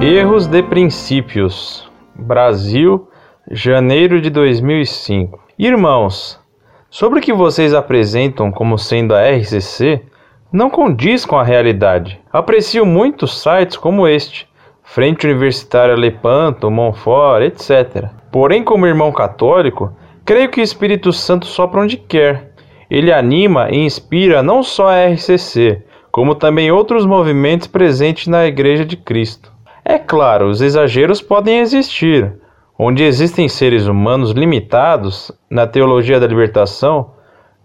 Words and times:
Erros 0.00 0.46
de 0.46 0.62
princípios. 0.62 1.90
Brasil, 2.14 3.08
janeiro 3.50 4.20
de 4.20 4.30
2005. 4.30 5.40
Irmãos, 5.58 6.38
sobre 6.88 7.18
o 7.18 7.22
que 7.22 7.32
vocês 7.32 7.74
apresentam 7.74 8.52
como 8.52 8.78
sendo 8.78 9.12
a 9.12 9.28
RCC 9.28 10.00
não 10.52 10.70
condiz 10.70 11.26
com 11.26 11.36
a 11.36 11.42
realidade. 11.42 12.20
Aprecio 12.32 12.86
muitos 12.86 13.42
sites 13.42 13.76
como 13.76 14.06
este, 14.06 14.48
Frente 14.84 15.26
Universitária 15.26 15.96
Lepanto, 15.96 16.70
Monfort, 16.70 17.42
etc. 17.42 18.08
Porém, 18.30 18.62
como 18.62 18.86
irmão 18.86 19.10
católico, 19.10 19.92
creio 20.24 20.48
que 20.48 20.60
o 20.60 20.64
Espírito 20.64 21.12
Santo 21.12 21.44
sopra 21.44 21.80
onde 21.80 21.96
quer. 21.96 22.52
Ele 22.88 23.12
anima 23.12 23.68
e 23.68 23.78
inspira 23.78 24.44
não 24.44 24.62
só 24.62 24.90
a 24.90 25.06
RCC, 25.08 25.82
como 26.12 26.36
também 26.36 26.70
outros 26.70 27.04
movimentos 27.04 27.66
presentes 27.66 28.28
na 28.28 28.46
Igreja 28.46 28.84
de 28.84 28.96
Cristo. 28.96 29.57
É 29.90 29.98
claro, 29.98 30.50
os 30.50 30.60
exageros 30.60 31.22
podem 31.22 31.60
existir. 31.60 32.34
Onde 32.78 33.02
existem 33.02 33.48
seres 33.48 33.86
humanos 33.86 34.32
limitados, 34.32 35.32
na 35.48 35.66
teologia 35.66 36.20
da 36.20 36.26
libertação, 36.26 37.12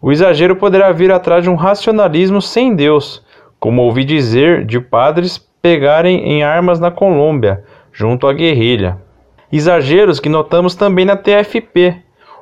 o 0.01 0.09
exagero 0.09 0.55
poderá 0.55 0.89
vir 0.93 1.11
atrás 1.11 1.43
de 1.43 1.49
um 1.49 1.55
racionalismo 1.55 2.41
sem 2.41 2.77
Deus, 2.77 3.21
como 3.59 3.81
ouvi 3.81 4.05
dizer 4.05 4.65
de 4.65 4.79
padres 4.79 5.37
pegarem 5.61 6.31
em 6.31 6.43
armas 6.43 6.79
na 6.79 6.89
Colômbia, 6.89 7.65
junto 7.91 8.25
à 8.25 8.31
guerrilha. 8.31 8.97
Exageros 9.51 10.21
que 10.21 10.29
notamos 10.29 10.75
também 10.75 11.03
na 11.03 11.17
TFP, 11.17 11.97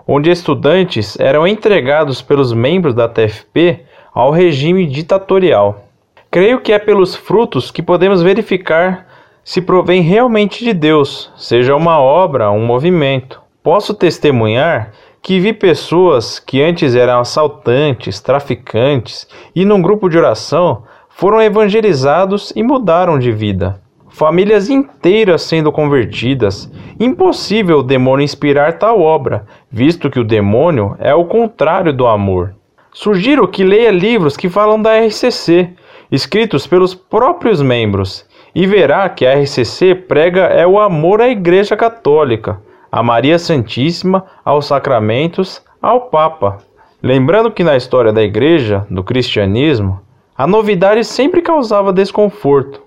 onde 0.07 0.29
estudantes 0.29 1.19
eram 1.19 1.47
entregados 1.47 2.21
pelos 2.21 2.53
membros 2.53 2.93
da 2.93 3.09
TFP 3.09 3.79
ao 4.13 4.29
regime 4.29 4.85
ditatorial. 4.85 5.87
Creio 6.29 6.61
que 6.61 6.71
é 6.71 6.77
pelos 6.77 7.15
frutos 7.15 7.71
que 7.71 7.81
podemos 7.81 8.21
verificar 8.21 9.09
se 9.43 9.61
provém 9.61 10.01
realmente 10.01 10.63
de 10.63 10.73
Deus, 10.73 11.31
seja 11.35 11.75
uma 11.75 11.99
obra, 11.99 12.51
um 12.51 12.65
movimento. 12.65 13.41
Posso 13.63 13.93
testemunhar 13.93 14.91
que 15.21 15.39
vi 15.39 15.53
pessoas 15.53 16.39
que 16.39 16.61
antes 16.61 16.95
eram 16.95 17.19
assaltantes, 17.19 18.19
traficantes 18.19 19.27
e 19.55 19.65
num 19.65 19.81
grupo 19.81 20.09
de 20.09 20.17
oração 20.17 20.83
foram 21.09 21.41
evangelizados 21.41 22.51
e 22.55 22.63
mudaram 22.63 23.19
de 23.19 23.31
vida. 23.31 23.79
Famílias 24.09 24.69
inteiras 24.69 25.43
sendo 25.43 25.71
convertidas. 25.71 26.69
Impossível 26.99 27.79
o 27.79 27.83
demônio 27.83 28.23
inspirar 28.23 28.77
tal 28.77 28.99
obra, 28.99 29.45
visto 29.71 30.09
que 30.09 30.19
o 30.19 30.23
demônio 30.23 30.95
é 30.99 31.15
o 31.15 31.25
contrário 31.25 31.93
do 31.93 32.05
amor. 32.05 32.53
Sugiro 32.91 33.47
que 33.47 33.63
leia 33.63 33.89
livros 33.89 34.35
que 34.35 34.49
falam 34.49 34.81
da 34.81 34.99
RCC, 34.99 35.69
escritos 36.11 36.67
pelos 36.67 36.93
próprios 36.93 37.61
membros, 37.61 38.25
e 38.53 38.67
verá 38.67 39.07
que 39.09 39.25
a 39.25 39.33
RCC 39.33 39.95
prega 39.95 40.41
é 40.41 40.67
o 40.67 40.79
amor 40.79 41.21
à 41.21 41.29
Igreja 41.29 41.75
Católica, 41.75 42.61
a 42.91 43.01
Maria 43.01 43.39
Santíssima, 43.39 44.25
aos 44.43 44.65
sacramentos, 44.65 45.63
ao 45.81 46.01
Papa. 46.09 46.57
Lembrando 47.01 47.49
que 47.49 47.63
na 47.63 47.77
história 47.77 48.11
da 48.11 48.21
Igreja, 48.21 48.85
do 48.89 49.03
cristianismo, 49.03 50.01
a 50.37 50.45
novidade 50.45 51.03
sempre 51.03 51.41
causava 51.41 51.93
desconforto. 51.93 52.81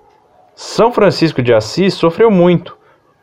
São 0.55 0.93
Francisco 0.93 1.43
de 1.43 1.53
Assis 1.53 1.95
sofreu 1.95 2.31
muito, 2.31 2.77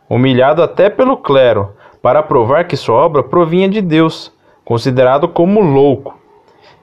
humilhado 0.09 0.62
até 0.62 0.89
pelo 0.89 1.17
clero, 1.17 1.69
para 2.02 2.23
provar 2.23 2.66
que 2.66 2.75
sua 2.75 2.95
obra 2.95 3.23
provinha 3.23 3.69
de 3.69 3.81
Deus, 3.81 4.34
considerado 4.66 5.28
como 5.28 5.62
louco. 5.62 6.19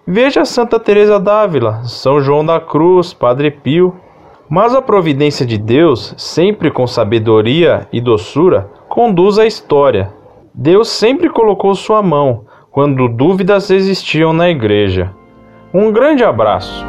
Veja 0.07 0.45
Santa 0.45 0.81
Teresa 0.81 1.19
d'Ávila, 1.19 1.83
São 1.85 2.21
João 2.21 2.47
da 2.47 2.59
Cruz, 2.59 3.13
Padre 3.13 3.51
Pio, 3.51 3.95
mas 4.49 4.75
a 4.75 4.81
providência 4.81 5.45
de 5.45 5.59
Deus, 5.59 6.15
sempre 6.17 6.71
com 6.71 6.87
sabedoria 6.87 7.87
e 7.93 8.01
doçura, 8.01 8.71
conduz 8.89 9.39
a 9.39 9.47
história. 9.47 10.11
Deus 10.55 10.89
sempre 10.89 11.29
colocou 11.29 11.75
sua 11.75 12.03
mão 12.03 12.47
quando 12.71 13.09
dúvidas 13.09 13.71
existiam 13.71 14.33
na 14.33 14.49
igreja. 14.49 15.15
Um 15.73 15.93
grande 15.93 16.25
abraço. 16.25 16.85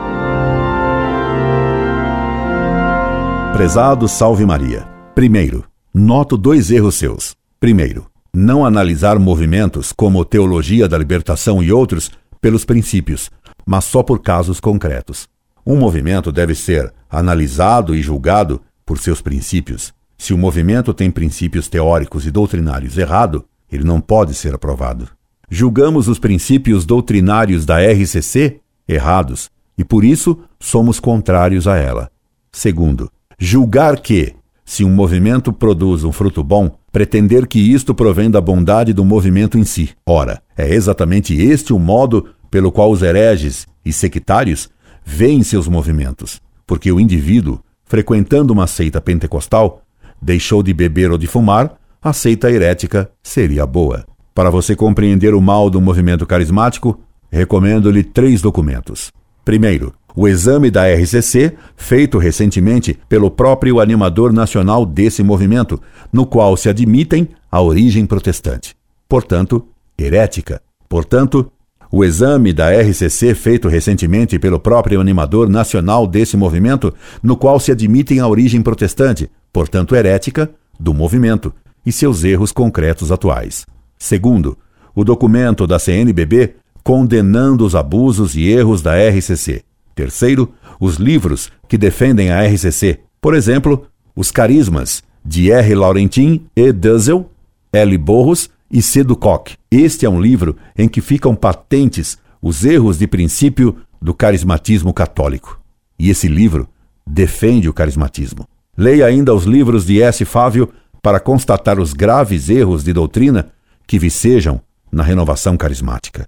Prezado 3.53 4.07
Salve 4.07 4.45
Maria. 4.45 4.87
Primeiro, 5.13 5.65
noto 5.93 6.37
dois 6.37 6.71
erros 6.71 6.95
seus. 6.95 7.35
Primeiro, 7.59 8.05
não 8.33 8.65
analisar 8.65 9.19
movimentos 9.19 9.91
como 9.91 10.23
Teologia 10.23 10.87
da 10.87 10.97
Libertação 10.97 11.61
e 11.61 11.73
outros 11.73 12.09
pelos 12.39 12.63
princípios, 12.63 13.29
mas 13.65 13.83
só 13.83 14.01
por 14.01 14.21
casos 14.21 14.61
concretos. 14.61 15.27
Um 15.65 15.75
movimento 15.75 16.31
deve 16.31 16.55
ser 16.55 16.93
analisado 17.09 17.95
e 17.95 18.01
julgado 18.01 18.61
por 18.85 18.97
seus 18.97 19.21
princípios. 19.21 19.93
Se 20.17 20.33
o 20.33 20.37
movimento 20.37 20.93
tem 20.93 21.09
princípios 21.09 21.67
teóricos 21.67 22.25
e 22.25 22.31
doutrinários 22.31 22.97
errado, 22.97 23.45
ele 23.71 23.83
não 23.83 24.01
pode 24.01 24.33
ser 24.33 24.53
aprovado. 24.53 25.07
Julgamos 25.49 26.07
os 26.07 26.19
princípios 26.19 26.85
doutrinários 26.85 27.65
da 27.65 27.79
RCC 27.79 28.59
errados 28.87 29.49
e 29.77 29.83
por 29.83 30.03
isso 30.03 30.37
somos 30.59 30.99
contrários 30.99 31.67
a 31.67 31.77
ela. 31.77 32.11
Segundo, 32.51 33.09
julgar 33.37 33.99
que, 33.99 34.35
se 34.65 34.83
um 34.83 34.89
movimento 34.89 35.53
produz 35.53 36.03
um 36.03 36.11
fruto 36.11 36.43
bom, 36.43 36.77
pretender 36.91 37.47
que 37.47 37.59
isto 37.59 37.93
provém 37.95 38.29
da 38.29 38.41
bondade 38.41 38.93
do 38.93 39.05
movimento 39.05 39.57
em 39.57 39.63
si. 39.63 39.91
Ora, 40.05 40.41
é 40.57 40.73
exatamente 40.73 41.33
este 41.33 41.71
o 41.73 41.79
modo 41.79 42.27
pelo 42.51 42.71
qual 42.71 42.91
os 42.91 43.01
hereges 43.01 43.67
e 43.85 43.93
sectários 43.93 44.69
veem 45.05 45.43
seus 45.43 45.67
movimentos, 45.67 46.41
porque 46.69 46.91
o 46.91 46.99
indivíduo, 46.99 47.59
frequentando 47.83 48.53
uma 48.53 48.67
seita 48.67 49.01
pentecostal, 49.01 49.81
deixou 50.21 50.61
de 50.61 50.71
beber 50.71 51.09
ou 51.09 51.17
de 51.17 51.25
fumar, 51.25 51.73
a 51.99 52.13
seita 52.13 52.51
herética 52.51 53.09
seria 53.23 53.65
boa. 53.65 54.05
Para 54.35 54.51
você 54.51 54.75
compreender 54.75 55.33
o 55.33 55.41
mal 55.41 55.67
do 55.67 55.81
movimento 55.81 56.27
carismático, 56.27 56.99
recomendo-lhe 57.31 58.03
três 58.03 58.39
documentos. 58.39 59.11
Primeiro, 59.43 59.95
o 60.15 60.27
exame 60.27 60.69
da 60.69 60.87
RCC, 60.87 61.57
feito 61.75 62.19
recentemente 62.19 62.99
pelo 63.09 63.31
próprio 63.31 63.79
animador 63.79 64.31
nacional 64.31 64.85
desse 64.85 65.23
movimento, 65.23 65.81
no 66.13 66.23
qual 66.23 66.55
se 66.55 66.69
admitem 66.69 67.29
a 67.51 67.59
origem 67.59 68.05
protestante, 68.05 68.75
portanto, 69.07 69.65
herética. 69.97 70.61
Portanto, 70.87 71.51
o 71.91 72.03
exame 72.03 72.53
da 72.53 72.69
RCC 72.71 73.33
feito 73.33 73.67
recentemente 73.67 74.37
pelo 74.37 74.59
próprio 74.59 75.01
animador 75.01 75.49
nacional 75.49 76.05
desse 76.05 76.37
movimento, 76.37 76.93
no 77.21 77.35
qual 77.35 77.59
se 77.59 77.71
admitem 77.71 78.19
a 78.19 78.27
origem 78.27 78.61
protestante, 78.61 79.29
portanto 79.51 79.95
herética, 79.95 80.49
do 80.79 80.93
movimento 80.93 81.53
e 81.85 81.91
seus 81.91 82.23
erros 82.23 82.51
concretos 82.51 83.11
atuais. 83.11 83.65
Segundo, 83.97 84.57
o 84.93 85.03
documento 85.03 85.65
da 85.65 85.79
CNBB 85.79 86.55
condenando 86.83 87.65
os 87.65 87.75
abusos 87.75 88.35
e 88.35 88.47
erros 88.47 88.81
da 88.81 88.95
RCC. 88.95 89.63
Terceiro, 89.93 90.53
os 90.79 90.95
livros 90.95 91.51
que 91.67 91.77
defendem 91.77 92.31
a 92.31 92.41
RCC, 92.43 92.99
por 93.21 93.35
exemplo, 93.35 93.85
Os 94.15 94.31
Carismas, 94.31 95.03
de 95.23 95.51
R. 95.51 95.75
Laurentin 95.75 96.45
e 96.55 96.71
Dussel, 96.71 97.29
L. 97.73 97.97
Borros 97.97 98.49
e 98.71 98.81
Cedo 98.81 99.15
Koch. 99.15 99.57
Este 99.71 100.05
é 100.05 100.09
um 100.09 100.21
livro 100.21 100.55
em 100.77 100.87
que 100.87 101.01
ficam 101.01 101.35
patentes 101.35 102.17
os 102.41 102.63
erros 102.63 102.97
de 102.97 103.07
princípio 103.07 103.77
do 104.01 104.13
carismatismo 104.13 104.93
católico. 104.93 105.59
E 105.97 106.09
esse 106.09 106.27
livro 106.27 106.67
defende 107.05 107.67
o 107.67 107.73
carismatismo. 107.73 108.47
Leia 108.77 109.05
ainda 109.05 109.33
os 109.33 109.43
livros 109.43 109.85
de 109.85 110.01
S. 110.01 110.23
Fávio 110.23 110.69
para 111.01 111.19
constatar 111.19 111.79
os 111.79 111.93
graves 111.93 112.49
erros 112.49 112.83
de 112.83 112.93
doutrina 112.93 113.51
que 113.85 113.99
vicejam 113.99 114.61
na 114.91 115.03
renovação 115.03 115.57
carismática. 115.57 116.27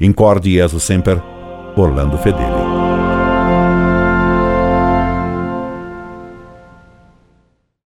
Incorde 0.00 0.52
Jesus 0.52 0.82
Semper, 0.82 1.22
Orlando 1.76 2.16
Fedeli. 2.18 2.55